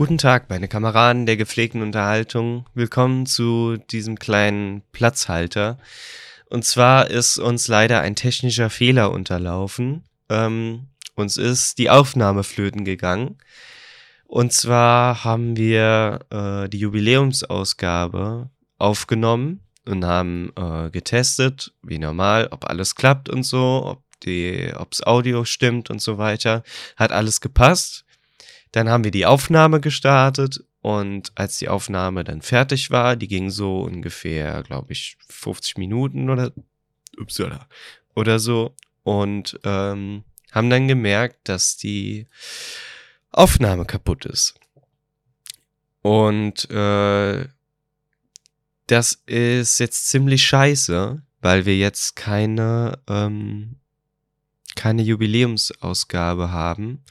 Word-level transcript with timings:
Guten 0.00 0.16
Tag, 0.16 0.48
meine 0.48 0.66
Kameraden 0.66 1.26
der 1.26 1.36
gepflegten 1.36 1.82
Unterhaltung. 1.82 2.64
Willkommen 2.72 3.26
zu 3.26 3.76
diesem 3.76 4.18
kleinen 4.18 4.80
Platzhalter. 4.92 5.76
Und 6.48 6.64
zwar 6.64 7.10
ist 7.10 7.36
uns 7.36 7.68
leider 7.68 8.00
ein 8.00 8.16
technischer 8.16 8.70
Fehler 8.70 9.12
unterlaufen. 9.12 10.04
Ähm, 10.30 10.86
uns 11.16 11.36
ist 11.36 11.76
die 11.76 11.90
Aufnahme 11.90 12.44
flöten 12.44 12.86
gegangen. 12.86 13.36
Und 14.26 14.54
zwar 14.54 15.22
haben 15.22 15.58
wir 15.58 16.20
äh, 16.30 16.70
die 16.70 16.78
Jubiläumsausgabe 16.78 18.48
aufgenommen 18.78 19.60
und 19.86 20.02
haben 20.06 20.50
äh, 20.56 20.88
getestet, 20.88 21.74
wie 21.82 21.98
normal, 21.98 22.48
ob 22.52 22.70
alles 22.70 22.94
klappt 22.94 23.28
und 23.28 23.42
so, 23.42 23.84
ob 23.84 24.02
ob's 24.78 25.02
Audio 25.02 25.44
stimmt 25.44 25.90
und 25.90 26.00
so 26.00 26.16
weiter. 26.16 26.62
Hat 26.96 27.12
alles 27.12 27.42
gepasst. 27.42 28.06
Dann 28.72 28.88
haben 28.88 29.04
wir 29.04 29.10
die 29.10 29.26
Aufnahme 29.26 29.80
gestartet 29.80 30.64
und 30.80 31.32
als 31.34 31.58
die 31.58 31.68
Aufnahme 31.68 32.24
dann 32.24 32.42
fertig 32.42 32.90
war, 32.90 33.16
die 33.16 33.28
ging 33.28 33.50
so 33.50 33.82
ungefähr, 33.82 34.62
glaube 34.62 34.92
ich, 34.92 35.16
50 35.28 35.76
Minuten 35.76 36.30
oder, 36.30 36.52
upsala, 37.18 37.66
oder 38.14 38.38
so 38.38 38.74
und 39.02 39.58
ähm, 39.64 40.24
haben 40.52 40.70
dann 40.70 40.88
gemerkt, 40.88 41.48
dass 41.48 41.76
die 41.76 42.26
Aufnahme 43.30 43.84
kaputt 43.84 44.24
ist. 44.24 44.54
Und 46.02 46.70
äh, 46.70 47.46
das 48.86 49.12
ist 49.26 49.78
jetzt 49.78 50.08
ziemlich 50.08 50.44
scheiße, 50.46 51.22
weil 51.40 51.66
wir 51.66 51.76
jetzt 51.76 52.16
keine 52.16 52.98
ähm, 53.06 53.76
keine 54.74 55.02
Jubiläumsausgabe 55.02 56.50
haben. 56.50 57.04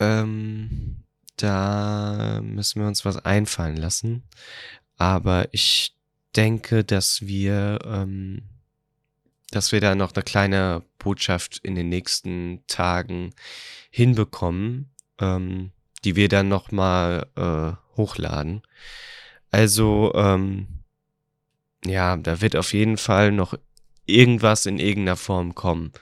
Ähm, 0.00 1.04
da 1.36 2.40
müssen 2.42 2.80
wir 2.80 2.88
uns 2.88 3.04
was 3.04 3.24
einfallen 3.24 3.76
lassen. 3.76 4.22
Aber 4.96 5.48
ich 5.52 5.94
denke, 6.34 6.84
dass 6.84 7.22
wir, 7.22 7.78
ähm, 7.84 8.42
dass 9.50 9.72
wir 9.72 9.80
da 9.80 9.94
noch 9.94 10.14
eine 10.14 10.22
kleine 10.22 10.82
Botschaft 10.98 11.58
in 11.58 11.74
den 11.74 11.88
nächsten 11.88 12.62
Tagen 12.66 13.34
hinbekommen, 13.90 14.90
ähm, 15.20 15.72
die 16.04 16.16
wir 16.16 16.28
dann 16.28 16.48
noch 16.48 16.72
mal 16.72 17.26
äh, 17.36 17.96
hochladen. 17.96 18.62
Also 19.50 20.12
ähm, 20.14 20.68
ja, 21.84 22.16
da 22.16 22.40
wird 22.40 22.56
auf 22.56 22.72
jeden 22.72 22.96
Fall 22.96 23.32
noch 23.32 23.54
irgendwas 24.06 24.66
in 24.66 24.78
irgendeiner 24.78 25.16
Form 25.16 25.54
kommen. 25.54 25.92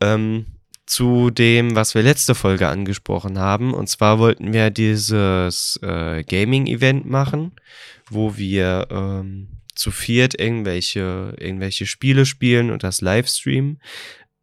Ähm, 0.00 0.55
zu 0.86 1.30
dem, 1.30 1.74
was 1.74 1.94
wir 1.94 2.02
letzte 2.02 2.34
Folge 2.34 2.68
angesprochen 2.68 3.38
haben. 3.38 3.74
Und 3.74 3.88
zwar 3.88 4.18
wollten 4.18 4.52
wir 4.52 4.70
dieses 4.70 5.78
äh, 5.82 6.22
Gaming-Event 6.22 7.06
machen, 7.06 7.52
wo 8.08 8.36
wir 8.36 8.86
ähm, 8.90 9.48
zu 9.74 9.90
viert 9.90 10.38
irgendwelche, 10.38 11.34
irgendwelche 11.38 11.86
Spiele 11.86 12.24
spielen 12.24 12.70
und 12.70 12.82
das 12.82 13.00
Livestreamen. 13.00 13.80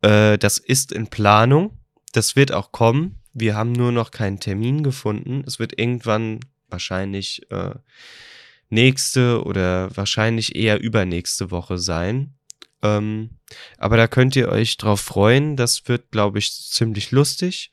Äh, 0.01 0.37
das 0.37 0.57
ist 0.57 0.91
in 0.91 1.07
Planung. 1.07 1.77
Das 2.11 2.35
wird 2.35 2.51
auch 2.51 2.71
kommen. 2.71 3.21
Wir 3.33 3.55
haben 3.55 3.71
nur 3.71 3.91
noch 3.91 4.11
keinen 4.11 4.39
Termin 4.39 4.83
gefunden. 4.83 5.43
Es 5.47 5.59
wird 5.59 5.79
irgendwann 5.79 6.41
wahrscheinlich 6.69 7.49
äh, 7.51 7.75
nächste 8.69 9.43
oder 9.43 9.95
wahrscheinlich 9.95 10.55
eher 10.55 10.81
übernächste 10.81 11.51
Woche 11.51 11.77
sein. 11.77 12.35
Ähm, 12.81 13.39
aber 13.83 13.97
da 13.97 14.07
könnt 14.07 14.37
ihr 14.37 14.47
euch 14.47 14.77
drauf 14.77 15.01
freuen. 15.01 15.57
Das 15.57 15.89
wird, 15.89 16.09
glaube 16.09 16.39
ich, 16.39 16.53
ziemlich 16.53 17.11
lustig. 17.11 17.69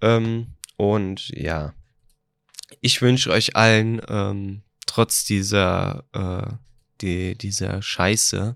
Ähm, 0.00 0.54
und 0.76 1.30
ja, 1.30 1.74
ich 2.80 3.02
wünsche 3.02 3.30
euch 3.30 3.56
allen 3.56 4.00
ähm, 4.08 4.62
trotz 4.86 5.24
dieser, 5.24 6.04
äh, 6.12 6.54
die, 7.00 7.36
dieser 7.36 7.82
Scheiße, 7.82 8.54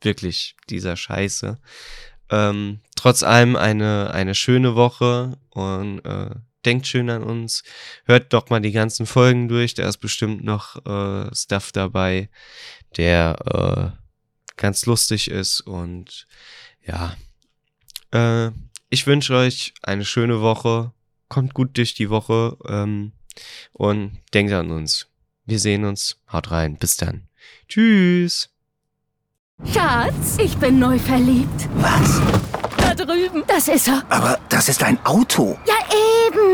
wirklich 0.00 0.54
dieser 0.70 0.96
Scheiße, 0.96 1.58
ähm, 2.30 2.80
trotz 2.94 3.24
allem 3.24 3.56
eine, 3.56 4.12
eine 4.14 4.36
schöne 4.36 4.76
Woche 4.76 5.38
und 5.50 6.04
äh, 6.04 6.30
denkt 6.64 6.86
schön 6.86 7.10
an 7.10 7.24
uns. 7.24 7.64
Hört 8.04 8.32
doch 8.32 8.48
mal 8.48 8.60
die 8.60 8.72
ganzen 8.72 9.06
Folgen 9.06 9.48
durch. 9.48 9.74
Da 9.74 9.88
ist 9.88 9.98
bestimmt 9.98 10.44
noch 10.44 10.86
äh, 10.86 11.34
Stuff 11.34 11.72
dabei, 11.72 12.28
der 12.96 13.92
äh, 13.96 14.03
ganz 14.56 14.86
lustig 14.86 15.30
ist. 15.30 15.60
Und 15.60 16.26
ja, 16.84 17.16
äh, 18.12 18.50
ich 18.90 19.06
wünsche 19.06 19.34
euch 19.34 19.74
eine 19.82 20.04
schöne 20.04 20.40
Woche. 20.40 20.92
Kommt 21.28 21.54
gut 21.54 21.76
durch 21.76 21.94
die 21.94 22.10
Woche 22.10 22.56
ähm, 22.68 23.12
und 23.72 24.20
denkt 24.32 24.52
an 24.52 24.70
uns. 24.70 25.08
Wir 25.46 25.58
sehen 25.58 25.84
uns. 25.84 26.16
Haut 26.30 26.50
rein. 26.50 26.76
Bis 26.76 26.96
dann. 26.96 27.28
Tschüss. 27.68 28.50
Schatz, 29.72 30.38
ich 30.38 30.56
bin 30.56 30.78
neu 30.78 30.98
verliebt. 30.98 31.68
Was? 31.76 32.20
Da 32.76 32.94
drüben. 32.94 33.44
Das 33.46 33.68
ist 33.68 33.88
er. 33.88 34.04
Aber 34.08 34.38
das 34.48 34.68
ist 34.68 34.82
ein 34.82 35.04
Auto. 35.04 35.58
Ja, 35.66 35.74